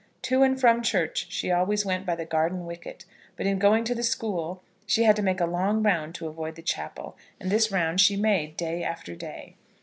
[0.23, 3.05] To and from church she always went by the garden wicket;
[3.35, 6.55] but in going to the school, she had to make a long round to avoid
[6.55, 9.57] the chapel, and this round she made day after day.